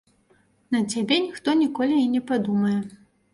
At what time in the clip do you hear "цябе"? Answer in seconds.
0.91-1.17